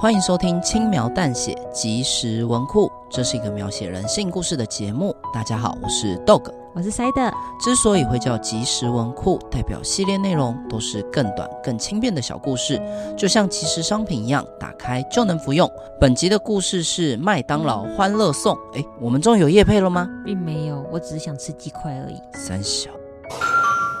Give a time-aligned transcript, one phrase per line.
[0.00, 5.14] 欢迎收听轻描淡写即食文库，这是一个描写人性故事的节目。
[5.30, 7.30] 大家好，我是 Dog，我是 Side。
[7.60, 12.80] 之所以会叫即食文库，代表系列内容都是更短、更轻便的小故事，
[13.14, 15.70] 就像即食商品一样，打开就能服用。
[16.00, 18.56] 本集的故事是麦当劳欢乐颂。
[18.72, 20.08] 哎，我们终于有夜配了吗？
[20.24, 22.18] 并没有，我只是想吃鸡块而已。
[22.32, 22.90] 三小，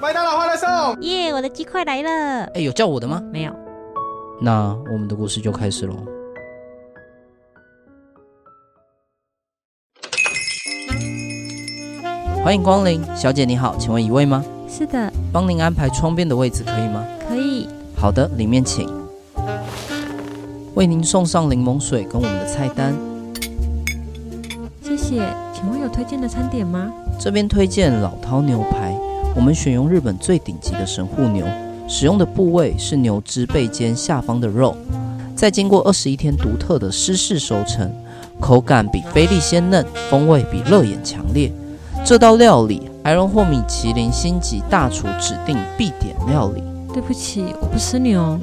[0.00, 2.44] 麦当劳欢乐颂，耶！Yeah, 我的鸡块来了。
[2.54, 3.22] 哎，有叫我的吗？
[3.30, 3.52] 没有。
[4.44, 5.94] 那我们的故事就开始喽。
[12.42, 14.44] 欢迎光临，小姐你好，请问一位吗？
[14.68, 15.12] 是的。
[15.32, 17.06] 帮您安排窗边的位置可以吗？
[17.28, 17.68] 可以。
[17.96, 18.90] 好的，里面请。
[20.74, 22.92] 为您送上柠檬水跟我们的菜单。
[24.82, 25.22] 谢谢。
[25.54, 26.92] 请问有推荐的餐点吗？
[27.16, 28.92] 这边推荐老饕牛排，
[29.36, 31.46] 我们选用日本最顶级的神户牛。
[31.88, 34.76] 使用的部位是牛只背肩下方的肉，
[35.34, 37.90] 再经过二十一天独特的湿式熟成，
[38.40, 41.52] 口感比菲力鲜嫩，风味比乐眼强烈。
[42.04, 46.62] 这道料理还荣获米其林星级大厨指定必点料理。
[46.92, 48.38] 对不起，我不吃牛。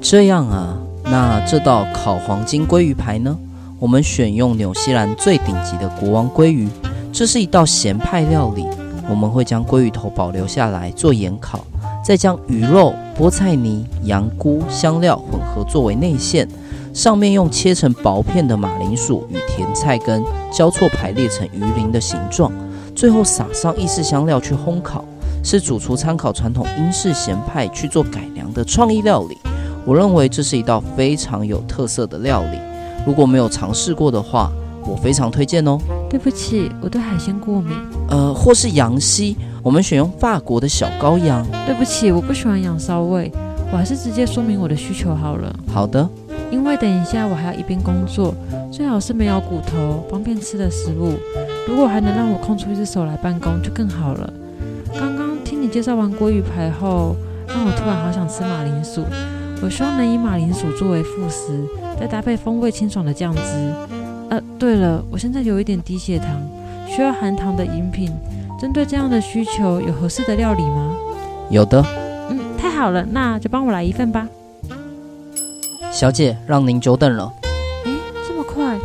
[0.00, 3.36] 这样啊，那这道烤黄金鲑鱼排呢？
[3.78, 6.68] 我们选用纽西兰最顶级的国王鲑鱼，
[7.12, 8.66] 这是一道咸派料理。
[9.08, 11.64] 我们会将鲑鱼头保留下来做盐烤。
[12.02, 16.48] 再将鱼肉、菠菜泥、羊菇、香料混合作为内馅，
[16.94, 22.50] 上面用切成薄片的马铃薯与甜菜根交错排列成鱼鳞的形状，
[22.94, 25.04] 最后撒上意式香料去烘烤，
[25.44, 29.36] 是主厨参考传统英式咸派去做改良的创意料理。
[29.84, 32.58] 我认为这是一道非常有特色的料理，
[33.06, 34.50] 如果没有尝试过的话，
[34.86, 35.78] 我非常推荐哦。
[36.08, 37.76] 对不起，我对海鲜过敏。
[38.08, 39.36] 呃，或是羊膝。
[39.62, 41.46] 我们选用法国的小羔羊。
[41.66, 43.30] 对不起，我不喜欢羊骚味，
[43.72, 45.54] 我还是直接说明我的需求好了。
[45.72, 46.08] 好的。
[46.50, 48.34] 因为等一下我还要一边工作，
[48.72, 51.14] 最好是没有骨头、方便吃的食物。
[51.68, 54.32] 如果还能让我空出一只手来办公，就更好了。
[54.94, 57.14] 刚刚听你介绍完鲑鱼排后，
[57.46, 59.04] 让我突然好想吃马铃薯。
[59.62, 61.64] 我希望能以马铃薯作为副食，
[62.00, 63.42] 再搭配风味清爽的酱汁。
[64.30, 66.28] 呃，对了，我现在有一点低血糖，
[66.88, 68.10] 需要含糖的饮品。
[68.60, 70.94] 针对这样的需求，有合适的料理吗？
[71.48, 71.82] 有的。
[72.28, 74.28] 嗯，太好了，那就帮我来一份吧。
[75.90, 77.32] 小姐，让您久等了。
[77.84, 77.90] 诶，
[78.28, 78.78] 这么快？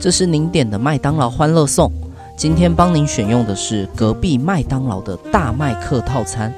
[0.00, 1.92] 这是您点的麦当劳欢乐颂，
[2.36, 6.52] 今天帮您选用的是隔壁麦当劳的大麦克套餐。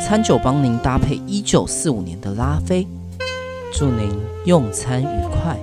[0.00, 2.86] 餐酒帮您搭配一九四五年的拉菲，
[3.74, 4.10] 祝您
[4.46, 5.54] 用餐愉快。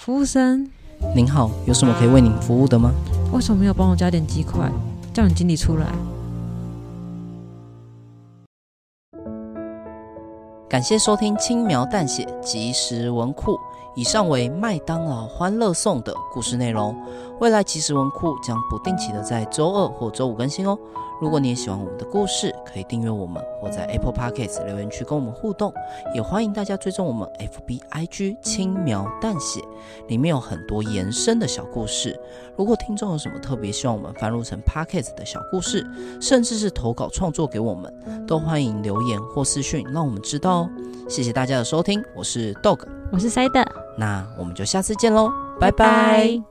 [0.00, 0.66] 服务生，
[1.14, 2.90] 您好，有什么可以为您服务的吗？
[3.34, 4.66] 为什么没有帮我加点鸡块？
[5.12, 5.86] 叫你经理出来。
[10.70, 13.58] 感谢收听轻描淡写即时文库。
[13.94, 16.96] 以上为麦当劳欢乐颂的故事内容。
[17.40, 20.78] 未来即时文库将不定期的在周二或周五更新哦。
[21.20, 25.72] 如果你也喜欢我们的故事，可以订阅我们或在 Apple Podcast 留言区跟我们互动。
[26.14, 29.60] 也欢迎大家追踪我们 FB IG 轻描淡写，
[30.08, 32.18] 里面有很多延伸的小故事。
[32.56, 35.84] 如果听众有什么特别希望我们翻录成 Podcast 的小故事，
[36.20, 37.92] 甚至是投稿创作给我们，
[38.26, 40.70] 都欢迎留言或私讯让我们知道哦。
[41.08, 42.86] 谢谢大家的收听，我是 Dog。
[43.12, 43.66] 我是 Side，
[44.00, 45.30] 那我们就下次见喽，
[45.60, 46.49] 拜拜。